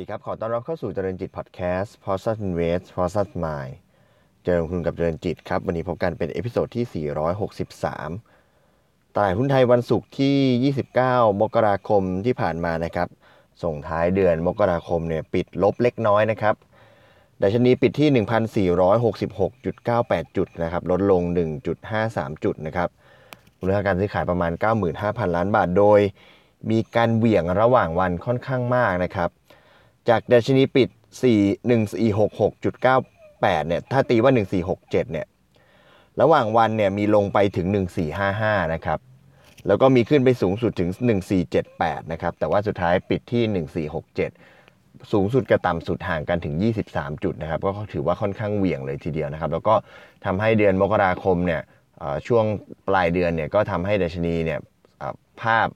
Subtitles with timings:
[0.00, 3.74] ดีครับ ขอต้อนรับเข้าสู่เจริญจิตพอดแคสต์ p o s t Invest p o s t Mind
[4.42, 7.06] เจริญคุณกับเจริญจิตครับ วันนี้พบกันเป็น episode ที่
[8.30, 13.08] 463 ตลาดหุ้นไทยวันศุกร์ที่ 29 มกราคมที่ผ่านมานะครับ
[13.62, 16.54] ส่งท้ายเดือนมกราคมเนี่ยปิดลบเล็กน้อยนะครับ
[17.42, 18.08] ดัชนีปิดที่
[19.46, 21.22] 1,466.98 จุดนะครับ ลดลง
[21.84, 22.88] 1.53 จุดนะครับ
[23.58, 24.52] มูลค่าการซื้อขายประมาณ
[24.94, 26.00] 95,000 ล้านบาท โดย
[26.70, 29.30] มีการเหวี่ยงระหว่างวันค่อนข้างมากนะครับ
[30.08, 30.88] จากดัชนีปิด
[31.20, 34.32] 4 1466.98 เนี่ย ถ้าตีว่า
[34.68, 35.26] 1467 เนี่ย
[36.20, 37.66] ระหว่างวันเนี่ยมีลงไปถึง
[38.20, 38.98] 1455 นะครับ
[39.66, 40.90] แล้วก็มีขึ้นไปสูงสุดถึง
[41.50, 43.66] 1478 นะครับ แต่ว่าสุดท้ายปิดที่
[44.48, 46.54] 1467 สูงสุดกับต่ำสุดห่างกันถึง
[46.88, 49.74] 23 จุดนะครับ ก็ถือว่าค่อนข้างเหวี่ยงเลยทีเดียวนะครับ แล้วก็
[50.24, 51.60] ทำให้เดือนมกราคมเนี่ย
[52.26, 52.44] ช่วง
[52.88, 54.60] ปลายเดือนเนี่ยก็ทำให้ดัชนีเนี่ย
[55.42, 55.68] ภาพ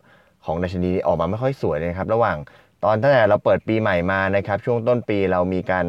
[0.44, 2.36] ของดัชนีออกมาไม่ค่อยสวยเลยครับ ระหว่าง
[2.84, 5.86] ตอนตั้งแต่เราเปิดปีใหม่มานะครับ ช่วงต้นปีเรามีการ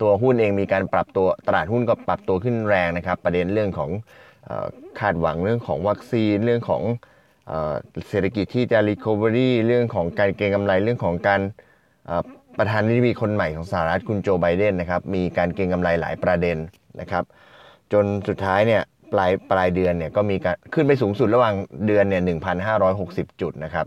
[0.00, 3.90] ตัวหุ้นเองมีการปรับตัวตลาดหุ้นก็ปรับตัวขึ้นแรงนะครับ ประเด็นเรื่องของ
[5.00, 6.82] คาดหวังเรื่องของวัคซีนเรื่องของ
[8.08, 11.40] เศรษฐกิจที่จะ recovery เรื่องของการเก็งกำไรเรื่องของการ
[12.58, 16.56] ประธานาธิบดีคนใหม่ของสหรัฐคุณโจไบเดนนะครับมีการเก็งกำไรหลายประเด็น
[17.00, 17.24] นะครับ
[17.92, 21.54] จนสุดท้ายเนี่ยปลายปลายเดือนเนี่ยก็มีการขึ้นไปสูงสุดระหว่าง
[21.86, 22.22] เดือนเนี่ย
[22.82, 23.86] 1,560 จุดนะครับ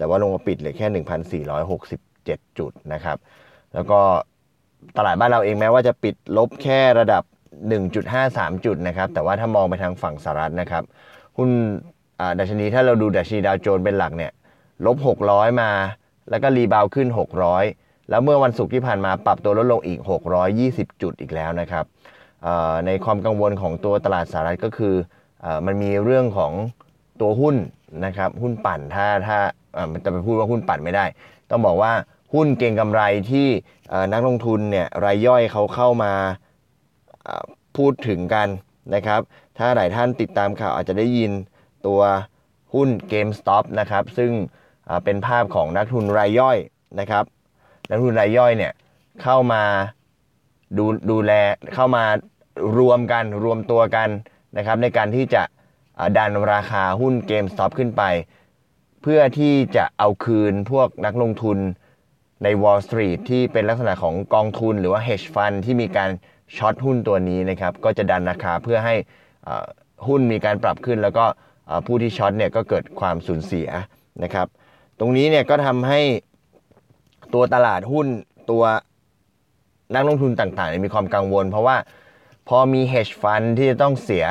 [0.00, 0.86] แต่ว่าลงมาปิดเหลือแค่
[1.46, 3.16] 1,467 จุดนะครับ
[3.74, 4.00] แล้วก็
[4.96, 7.22] ตลาดบ้านเราเองแม้ว่าจะปิดลบแค่ระดับ
[7.94, 10.82] 1.53 จุดนะครับ แต่ว่าถ้ามองไปทางฝั่งสหรัฐนะครับ
[11.36, 11.50] หุ้น
[12.38, 14.32] ดัชนีถ้าเราดูดัชนีดาวโจนส์เป็นหลักเนี่ย
[14.86, 14.96] ลบ
[15.28, 15.70] 600 มา
[16.30, 17.08] แล้วก็รีบาวขึ้น
[17.58, 20.00] 600 แล้วเมื่อวันศุกร์ที่ผ่านมาปรับตัวลดลงอีก
[20.50, 21.84] 620 จุดอีกแล้วนะครับ
[22.86, 24.94] ในความกังวลของตัวตลาดสหรัฐก็คือ
[25.44, 26.52] อมันมีเรื่องของ
[27.20, 27.56] ตัวหุ้น
[28.06, 29.38] นะครับหุ้นปั่นถ้าถ้า
[30.04, 31.04] จะไปพูดว่าหุ้นปั่นไม่ได้
[31.50, 31.92] ต้องบอกว่า
[32.34, 33.48] หุ้นเก่งกำไรที่
[34.12, 36.12] นักลงทุนเนี่ยรายย่อยเขาเข้ามา
[37.76, 38.48] พูดถึงกัน
[38.94, 39.20] นะครับ
[39.58, 41.32] ถ้าหลายท่านติดตามข่าวอาจจะได้ยิน
[41.86, 42.00] ตัว
[42.74, 44.32] หุ้น GameStop นะครับ ซึ่ง
[45.04, 46.58] เป็นภาพของนักทุนรายย่อย
[47.00, 47.24] นะครับ
[47.90, 48.72] นักลงทุนรายย่อยเนี่ย
[49.22, 49.62] เข้ามา
[50.78, 51.32] ดูดูแล
[51.74, 52.04] เข้ามา
[52.78, 54.08] รวมกันรวมตัวกัน
[54.56, 55.42] นะครับ ในการที่จะ
[56.16, 58.02] ดันราคาหุ้น GameStop ขึ้นไป
[59.02, 61.58] เพื่อที่จะเอาคืนพวกนักลงทุน
[62.44, 66.10] ใน Wall Street ที่เป็นลักษณะของกองทุนหรือว่า hedge fund ที่มีการ
[66.56, 68.94] short หุ้นตัวนี้นะครับก็จะดันราคาเพื่อให้
[70.06, 71.24] หุ้นมีการปรับขึ้น แล้วก็
[71.86, 73.68] ผู้ที่ short เนี่ยก็เกิดความสูญเสีย
[74.24, 74.46] นะครับ
[74.98, 76.00] ตรงนี้เนี่ยก็ทำให้
[77.34, 78.06] ตัวตลาดหุ้น
[78.50, 78.64] ตัว
[79.94, 81.76] นักลงทุนต่างๆ มีความกังวล เพราะว่า
[82.48, 84.26] พอมี hedge fund ที่จะต้องเสีย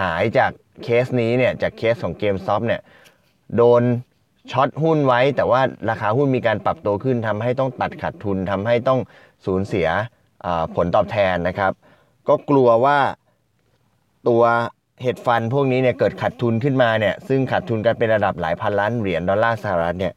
[0.00, 0.50] หายจาก
[0.82, 2.80] เคสนี้เนี่ยจากเคสของ GameStop เนี่ย
[3.56, 3.82] โดน
[4.50, 5.60] ช็อตหุ้นไว้ แต่ว่า
[5.90, 9.00] ราคาหุ้นมีการปรับตัวขึ้นทำให้ต้องตัดขาดทุนทำให้ต้อง
[9.46, 9.88] สูญเสีย
[10.74, 11.72] ผลตอบแทนนะครับ
[12.28, 12.98] ก็กลัวว่า
[14.28, 14.42] ตัว
[15.02, 20.12] เฮดฟันพวกนี้เนี่ยเกิดขาดทุนขึ้นมาเนี่ยซึ่งขาดทุนกันเป็นระดับหลายพันล้านเหรียญดอลลาร์สหรัฐเนี่ย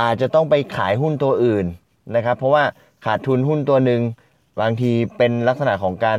[0.00, 1.66] อาจจะต้องไปขายหุ้นตัวอื่น
[2.16, 2.64] นะครับเพราะว่า
[3.06, 4.00] ขาดทุนหุ้นตัวหนึ่ง
[4.60, 6.18] บางทีเป็นลักษณะของการ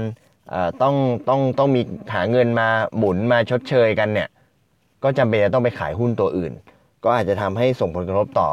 [0.82, 0.96] ต้อง
[1.30, 1.82] ต้องต้องมี
[2.14, 2.68] หาเงินมา
[2.98, 4.28] หมุนมาชดเชยกันเนี่ย
[5.06, 6.54] ก็จำเป็นจะต้องไปขายหุ้นตัวอื่น
[7.04, 8.50] ก็อาจจะทำให้ส่งผลกระทบต่อ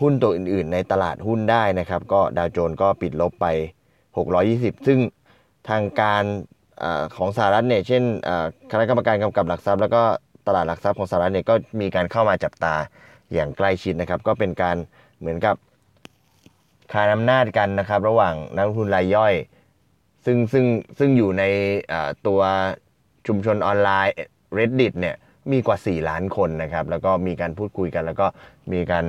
[0.00, 3.46] หุ้นตัวอื่น ๆ ในตลาดหุ้นได้นะครับ ก็ดาวโจนส์ก็ปิดลบไป
[4.16, 4.98] 620 ซึ่ง
[5.68, 6.24] ทางการ
[6.82, 6.84] อ
[7.16, 8.02] ของสหรัฐเนี่ยเช่น
[8.70, 10.02] คณะกรรมการกำกับหลักทรัพย์ แล้วก็
[10.46, 12.74] ตลาดหลักทรัพย์ของสหรัฐเนี่ยก็มีการเข้ามาจับตา
[13.32, 14.76] อย่างใกล้ชิดนะครับ ก็เป็นการ
[15.20, 15.56] เหมือนกับ
[16.92, 19.34] คานอำนาจกันนะครับ ระหว่างนักลงทุนรายย่อย
[20.24, 20.64] ซึ่งซึ่ง
[20.98, 21.44] ซึ่งอยู่ใน
[22.26, 22.40] ตัว
[23.26, 24.14] ชุมชนออนไลน์
[24.58, 25.16] reddit เนี่ย
[25.52, 28.26] มีกว่า 4 ล้านคนนะครับ แล้วก็มีการพูดคุยกัน แล้วก็
[28.72, 29.04] มีการ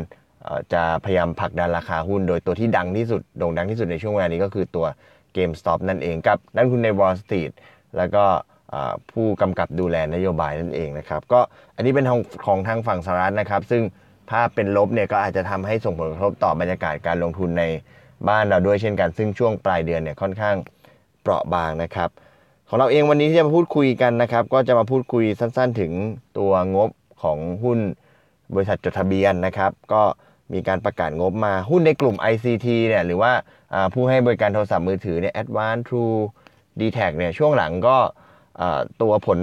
[0.73, 4.85] จะพยายามผลักดันราคาหุ้น โดยตัวที่ดังที่สุดโด่งดังที่สุดในช่วงเวลานี้ก็คือตัว
[5.35, 7.52] GameStop นั่นเองกับนักลงทุนใน Wall Street
[7.97, 8.23] แล้วก็
[9.11, 11.40] ผู้กำกับดูแลนโยบายนั่นเองนะครับ ก็
[11.75, 13.84] อันนี้เป็นของของทางฝั่งสหรัฐนะครับ ซึ่ง
[14.31, 17.63] ถ้าเป็นลบเนี่ยก็อาจจะทำให้ส่งผลกระทบต่อบรรยากาศการลงทุนใน
[18.29, 20.55] บ้านเราด้วยเช่นกัน ซึ่งช่วงปลายเดือนเนี่ยค่อนข้าง
[21.22, 22.09] เปราะบางนะครับ
[22.73, 25.91] ของเราเองวันนี้ที่จะมาพูดคุยกันนะครับ ก็จะมาพูดคุยสั้นๆ ถึง
[26.37, 26.90] ตัวงบ
[27.23, 27.79] ของหุ้น
[28.53, 30.02] บริษัทจดทะเบียนนะครับ ก็
[30.53, 33.31] มีการประกาศงบมาหุ้นในกลุ่ม ICT เนี่ยหรือว่า
[33.93, 36.17] ผู้ให้บริการโทรศัพท์มือถือเนี่ย Advanced True
[36.79, 37.97] d t a c เนี่ยช่วงหลังก็
[39.02, 39.40] ตัวผล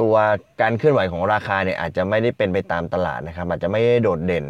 [0.00, 0.14] ตัว
[0.60, 4.44] การเคลื่อนไหวของราคาเนี่ยอาจจะไม่ได้เป็นไปตามตลาดนะครับ อาจจะไม่ได้โดดเด่น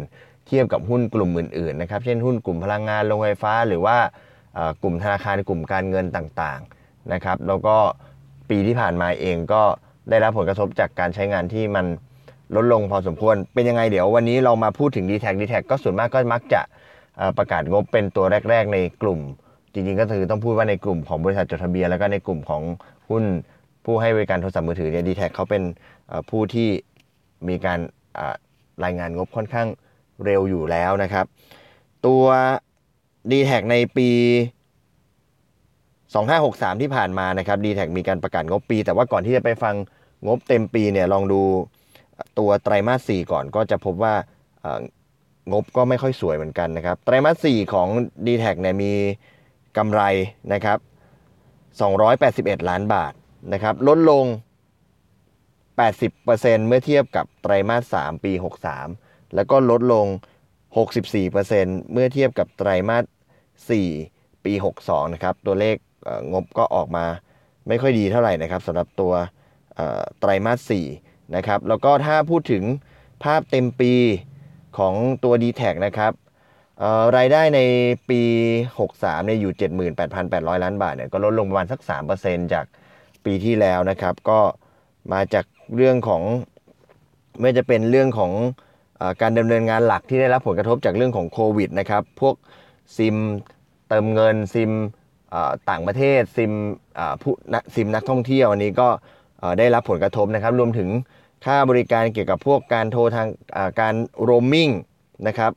[0.47, 3.97] เทียบกับหุ้นกลุ่มอื่นๆนะครับ เช่นหุ้นกลุ่มพลังงานโรงไฟฟ้า หรือว่า
[4.81, 6.80] กลุ่มธนาคารกลุ่มการเงินต่างๆ
[7.13, 7.75] นะครับ แล้วก็
[8.49, 9.61] ปีที่ผ่านมาเองก็
[10.09, 11.85] ได้รับผลกระทบจากการใช้งานที่มัน
[12.55, 16.61] ลดลงพอสมควร เป็นยังไงเดี๋ยววันนี้เรามาพูดถึง d t แท d t แทก็ส่วนมากก็มักจะ
[17.37, 19.19] ประกาศงบเป็นตัวแรก ๆ ในกลุ่ม
[19.73, 22.61] จริงๆ ก็คือต้องพูดว่าในกลุ่มของบริษัทจดทะเบียน แล้วก็ในกลุ่มของ
[23.09, 23.23] หุ้น
[23.85, 25.63] ผู้ให้บริการโทรศัพท์มือถือเนี่ยดีแท็เขาเป็น
[26.29, 26.69] ผู้ที่
[27.47, 27.79] มีการ
[28.83, 29.67] รายงานงบค่อนข้าง
[30.25, 31.25] เร็วอยู่แล้วนะครับ
[32.05, 32.23] ตัว
[33.31, 34.09] d t แทในปี
[36.19, 39.75] 2563 ที่ผ่านมานะครับ d t แทมีการประกาศงบปี แต่ว่าก่อนที่จะไปฟัง
[40.27, 41.41] งบเต็มปีเนี่ยลองดู
[42.39, 44.13] ตัวไตรมาส 4 ก่อนก็จะพบว่า
[45.51, 47.87] งบก็ไม่ค่อยสวยเหมือนกันนะครับ ไตรมาส 4 ของ
[48.25, 48.93] d t แทเนี่ยมี
[49.77, 50.01] กำไร
[50.53, 50.77] นะครับ
[51.93, 53.13] 281 ล้านบาท
[53.53, 54.25] นะครับลดลง
[55.85, 58.31] 80%เมื่อเทียบกับไตรมาส 3 ปี
[58.83, 60.07] 63 แล้วก็ลดลง
[61.19, 62.97] 64%เมื่อเทียบกับไตรมา
[63.69, 64.53] ส 4 ปี
[64.83, 65.75] 62 นะครับ ตัวเลข
[66.31, 67.05] งบก็ออกมา
[67.67, 69.13] ไม่ค่อยดีเท่าไหร่นะครับสำหรับตัว
[70.19, 72.63] ไตรมาส4นะครับแล้วก็ถ้าพูดถึง
[73.23, 73.93] ภาพเต็มปี
[74.77, 74.93] ของ
[75.23, 76.13] ตัว d t แทนะครับ
[77.17, 77.59] รายได้ใน
[78.09, 78.21] ปี
[78.69, 79.53] 63เนี่ยอยู่
[80.07, 81.79] 78,800 ล้านบาทเนี่ยก็ลดลงประมาณสัก
[82.17, 82.65] 3%จาก
[83.25, 84.39] ปีที่แล้วนะครับ ก็
[85.13, 85.45] มาจาก
[85.75, 86.21] เรื่องของ
[87.39, 88.31] ไม่จะเป็นเรื่องของ
[89.01, 92.35] อการดำเนินงานหลักที่ได้รับผลกระทบจากเรื่องของโควิดนะครับ พวก
[92.97, 93.17] ซิม
[93.87, 94.71] เติมเงินซิม
[95.69, 96.53] ต่างประเทศซิม
[97.21, 97.33] ผู้
[97.75, 98.89] ซิมนักท่องเที่ยวอันนี้ก็
[99.59, 100.89] ได้รับผลกระทบนะครับรวมถึง
[101.45, 103.27] ค่าบริการเกี่ยวกับพวกการโทรทาง
[103.79, 104.69] การโรมมิ่ง
[105.27, 105.51] นะครับ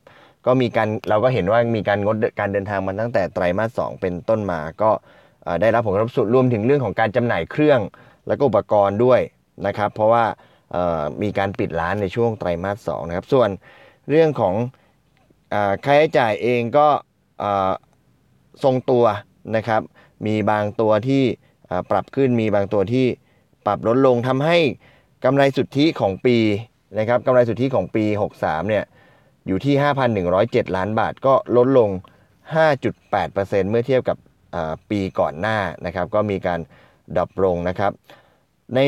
[0.45, 4.91] ก็มีการเราก็เห็นว่ามีการงดการเดินทางมาตั้งแต่ไตรมาสสเป็นต้นมาก็
[5.61, 7.79] ได้รับผลกระทบสุดรวมถึงเรื่องของการจำหน่ายเครื่อง
[8.27, 9.19] และก็อุปกรณ์ด้วย
[9.67, 10.25] นะครับ เพราะว่า
[11.21, 13.49] มีการปิดร้านในช่วงไตรมาสสนะครับ ส่วน
[14.09, 14.55] เรื่องของ
[15.85, 16.87] ค่าใช้จ่ายเองก็
[18.63, 19.05] ทรงตัว
[19.55, 19.81] นะครับ
[20.25, 21.23] มีบางตัวที่
[21.91, 23.05] ปรับขึ้นมีบางตัวที่
[23.65, 24.57] ปรับลดลงทำให้
[25.23, 26.37] กำไรสุทธิของปี
[26.99, 28.03] นะครับกำไรสุทธิของปี
[28.37, 28.83] 63เนี่ย
[29.47, 29.75] อยู่ที่
[30.25, 31.89] 5,107 ล้านบาทก็ลดลง
[32.55, 34.17] 5.8%เมื่อเทียบกับ
[34.89, 36.59] ปีก่อนหน้านะครับ ก็มีการ
[37.17, 37.91] ดับลงนะครับ
[38.75, 38.79] ใน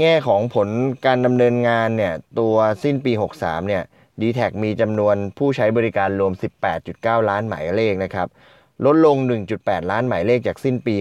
[0.00, 0.68] แง่ของผล
[1.06, 2.54] การดำเนินงานเนี่ยตัว
[2.84, 3.82] สิ้นปี 63เนี่ย
[4.20, 6.32] d t แทมีจำนวนผู้ใช้บริการรวม
[6.80, 8.28] 18.9 ล้านหมายเลขนะครับ
[8.84, 9.16] ลดลง
[9.54, 10.94] 1.8 ล้านหมายเลขจากสิ้นปี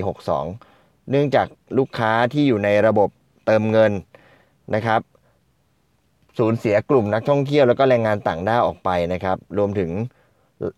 [0.54, 1.48] 62 เนื่องจาก
[1.78, 3.10] ลูกค้าที่อยู่ในระบบ
[3.46, 3.92] เติมเงิน
[4.76, 5.02] นะครับ
[6.38, 9.90] สูญเสียกลุ่มนักท่องเที่ยวแล้วก็แรงงานต่างด้าวออกไปนะครับ รวมถึง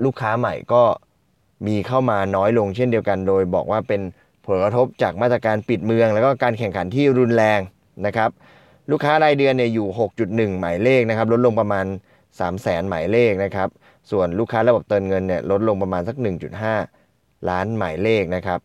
[0.06, 0.84] ลูกค้าใหม่ก็
[1.68, 4.02] มีเข้ามาน้อยลงเช่นเดียวกัน โดยบอกว่าเป็น
[4.46, 7.60] ผลกระทบจากมาตรการปิดเมือง แล้วก็การแข่งขันที่รุนแรง
[8.06, 8.30] นะครับ
[8.92, 9.88] ลูกค้ารายเดือนเนี่ยอยู่
[10.24, 11.86] 6.1 หมายเลขนะครับ ลดลงประมาณ
[12.38, 13.70] 3 0 0แสนหมายเลขนะครับ
[14.12, 16.16] ส่วนลูกค้าระบบเติมเงินเนี่ยลดลงประมาณสัก
[16.82, 18.60] 1.5 ล้านหมายเลขนะครับ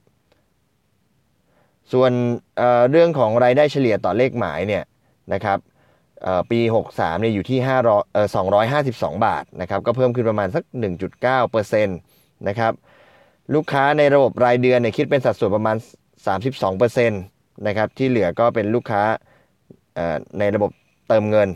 [1.92, 2.10] ส่วน
[2.56, 4.84] เเรื่องของรายได้เฉลี่ยต่อเลขหมายเนี่ย
[5.32, 5.58] นะครับ
[6.50, 8.28] ปี 63เนี่ยอยู่ที่500เอ่อ
[9.16, 10.64] 252 บาทนะครับ ก็เพิ่มขึ้นประมาณสัก
[11.20, 12.72] 1.9%นะครับ
[13.54, 15.76] ลูกค้าในระบบรายเดือนเนี่ยคิดเป็นสัดส่วนประมาณ
[16.46, 19.02] 32%นะครับ ที่เหลือก็เป็นลูกค้า
[20.38, 20.70] ในระบบ
[21.08, 21.48] เติมเงิน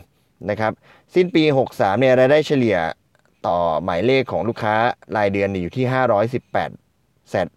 [0.49, 0.71] นะครับ
[1.15, 2.77] สิ้นปี 63เนี่ยรายได้เฉลี่ย
[3.47, 4.75] ต่อหมายเลขของลูกค้า
[5.17, 5.85] รายเดือนอยู่ที่
[6.51, 7.47] 518แสน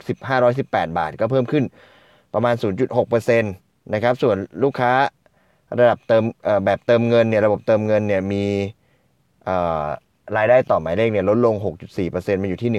[0.48, 1.64] 518 บาท ก็เพิ่มขึ้น
[2.34, 2.54] ประมาณ
[3.02, 4.92] 0.6%นะครับส่วนลูกค้า
[5.78, 6.24] ระดับเติม
[6.64, 8.44] แบบเติมเงินเนี่ยระบบเติมเงินเนี่ยมี
[10.36, 11.54] รายได้ต่อหมายเลขเนี่ยลดลง
[11.98, 12.70] 6.4%มาอยู่ที่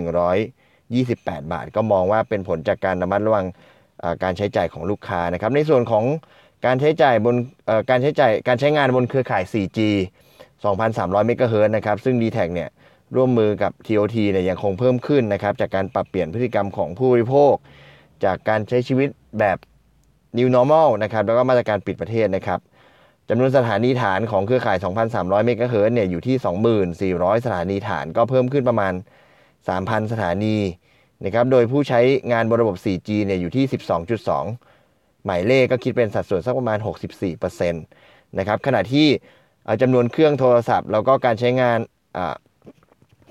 [1.03, 3.45] 128 บาท ก็มองว่าเป็นผลจากการระมัดระวัง
[4.24, 6.03] การใช้จ่ายของลูกค้านะครับในส่วนของ
[6.65, 7.36] การใช้จ่ายบน
[7.89, 9.79] การใช้จ่ายการใช้งานบนเครือข่าย 4G
[10.53, 12.70] 2,300 เมกะเฮิรตนะครับ ซึ่ง d t แทเนี่ย
[13.15, 17.53] ร่วมมือกับ TOT เนี่ยยังคงเพิ่มขึ้นนะครับ จากการปรับเปลี่ยนพฤติกรรมของผู้บริโภค
[18.25, 19.58] จากการใช้ชีวิตแบบ
[20.38, 22.60] New Normal นะครับ แล้วก็มาตรการปิดประเทศนะครับ
[23.29, 24.77] จำนวนสถานีฐานของเครือข่าย
[25.12, 26.36] 2,300 เมกะเฮิรตเนี่ยอยู่ที่
[27.22, 28.93] 2,400 สถานีฐานก็เพิ่มขึ้นประมาณ
[29.58, 30.55] 3,000 สถานี
[31.25, 32.00] นะครับ โดยผู้ใช้
[32.32, 34.73] งานบนระบบ 4G เนี่ยอยู่ที่ 12.2
[35.25, 36.77] หมายเลขก็คิดเป็นสัดส่วนสักประมาณ
[37.39, 39.08] 64%นะครับขณะที่
[39.82, 41.80] จำนวนเครื่องโทรศัพท์ แล้วก็การใช้งาน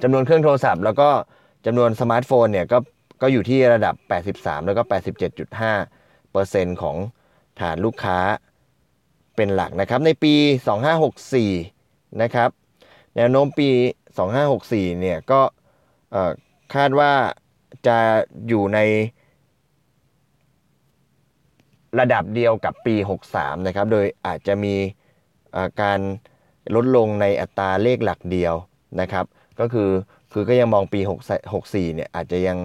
[0.02, 1.08] จำนวนเครื่องโทรศัพท์ แล้วก็
[1.66, 2.78] จำนวนสมาร์ทโฟนเนี่ยก็
[3.22, 3.94] ก็อยู่ที่ระดับ
[4.32, 4.82] 83 แล้วก็
[5.62, 6.96] 87.5%ของ
[7.60, 8.18] ฐานลูกค้า
[9.36, 10.34] เป็นหลักนะครับ ในปี
[11.64, 12.50] 2564 นะครับ
[13.16, 13.68] แนวโน้มปี
[14.34, 15.40] 2564 เนี่ยก็
[16.74, 17.12] คาดว่า
[17.86, 17.98] จะ
[18.48, 18.78] อยู่ใน
[22.00, 22.94] ระดับเดียวกับปี
[23.30, 24.74] 63 นะครับ โดยอาจจะมี
[25.82, 26.00] การ
[26.74, 28.54] ลดลงในอัตราเลขหลักเดียว
[29.00, 29.24] นะครับ
[29.60, 29.90] ก็คือ
[30.32, 31.00] คือก็ยังมองปี
[31.48, 32.58] 64 เนี่ยอาจจะยัง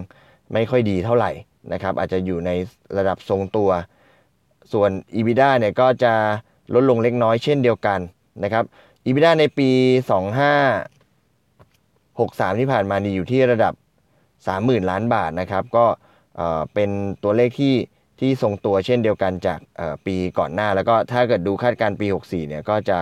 [0.54, 1.32] ไม่ค่อยดีเท่าไหร่
[1.74, 2.52] นะครับ อาจจะอยู่ใน
[2.98, 3.70] ระดับทรงตัว
[4.74, 6.14] ส่วน EBITDA เนี่ยก็จะ
[6.74, 8.00] ลดลงเล็กน้อยเช่นเดียวกัน
[8.44, 8.64] นะครับ
[9.06, 9.70] EBITDA ในปี
[12.50, 13.74] 2563 ที่ผ่านมานี่อยู่ที่ระดับ
[14.28, 15.86] 30,000 ล้านบาทนะครับ ก็
[16.36, 16.90] เอ่อเป็น
[17.24, 17.74] ตัวเลขที่
[18.20, 19.60] ที่ทรงตัวเช่นเดียวกันจาก
[20.06, 23.00] ปีก่อนหน้า แล้วก็ถ้าเกิดดูคาดการณ์ปี 64 เนี่ยก็จะ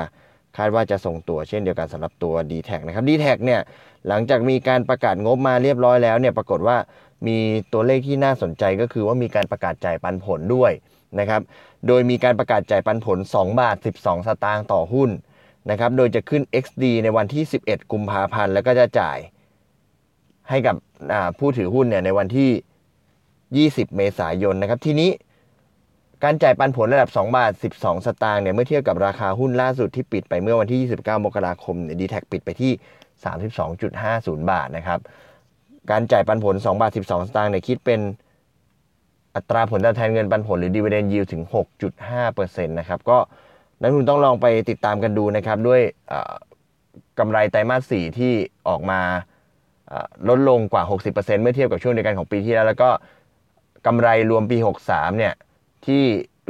[0.58, 3.62] คาดว่าจะทรงตัวเช่นเดียวกันสำหรับตัว d t แทนะครับ d t แทเนี่ย
[4.08, 6.78] หลังจากมีการประกาศงบมาเรียบร้อยแล้วเนี่ยปรากฏว่า
[7.28, 7.38] มี
[7.74, 10.72] ตัวเลขที่น่าสนใจก็คือว่ามีการประกาศจ่ายปันผลด้วย
[11.20, 11.42] นะครับ
[11.88, 15.10] โดยมีการประกาศจ่ายปันผล 2 บาท 12 สตางค์ต่อหุ้น
[15.72, 19.18] นะครับ โดยจะขึ้น XD ในวันที่ 11 กุมภาพันธ์แล้วก็จะจ่าย
[20.50, 20.76] ให้กับ
[21.40, 22.50] ผู้ถือหุ้นเนี่ยในวันที่
[23.50, 25.10] 20 เมษายนนะครับ ทีนี้
[26.24, 32.72] การจ่ายปันผลระดับ 2 บาท 12 สตางค์เนี่ยเมื่อเทียบกับราคาหุ้นล่าสุดที่ปิดไปเมื่อวันที่ 29 มกราคมเนี่ยดีแท็ปิดไปที่
[33.66, 35.00] 32.50 บาทนะครับ
[35.92, 38.00] การจ่ายปันผล 2 บาท 12 สตางค์เนี่ยคิดเป็น
[39.36, 41.44] อัตราผลตอบแทนเงินปันผลหรือ dividend yield ถึง
[42.10, 43.18] 6.5%นะครับ ก็
[43.82, 45.82] นักลงทุนต้องลองไปติดตามกันดูนะครับ ด้วย
[47.20, 48.34] กำไรไตรมาส 4 ที่
[48.68, 49.02] ออกมา
[50.30, 52.90] ลดลงกว่า 60%เมื่อเทียบกับช่วงเดียวกันของปีที่แล้ว แล้วก็
[53.86, 55.34] กำไรรวมปี 63 เนี่ย
[55.86, 56.04] ที่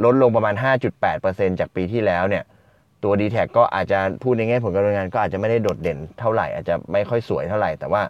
[0.04, 0.54] ลดลงประมาณ
[1.06, 2.44] 5.8%จากปีที่แล้วเนี่ย
[3.04, 8.02] ตัว d t แทก็อาจจะพูดในแง่ผลการดำเนินงานก็อาจจะไม่ได้โดดเด่นเท่าไหร่ อาจจะไม่ค่อยสวยเท่าไหร่ แต่ว่า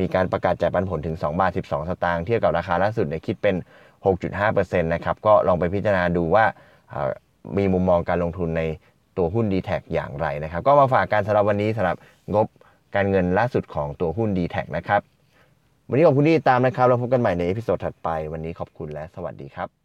[0.00, 3.54] มีการประกาศจ่ายปันผลถึง 2 บาท 12 สตางค์เทียบกับราคาล่าสุดเนี่ยคิดเป็น
[4.04, 6.44] 6.5%นะครับ ก็ลองไปพิจารณาดูว่า
[7.58, 8.62] มีมุมมองการลงทุนใน
[9.16, 11.96] ตัวหุ้น d t แทอย่างไรนะครับ ก็มาฝากกันสำหรับวันนี้สำหรับ
[12.34, 12.46] งบ
[12.94, 15.00] การเงินล่าสุดของตัวหุ้น d t แทนะครับ
[15.88, 19.83] วันนี้ขอบคุณที่ติดตามนะครับเราพบกันใหม่ใน episode ถัดไป วันนี้ขอบคุณและสวัสดีครับ